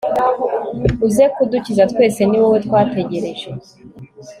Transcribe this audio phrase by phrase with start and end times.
[1.07, 3.49] uze kudukiza twese ni wowe twategereje